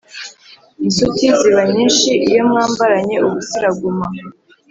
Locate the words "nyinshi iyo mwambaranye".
1.73-3.15